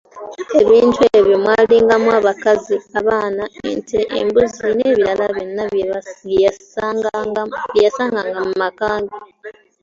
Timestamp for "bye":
5.71-6.41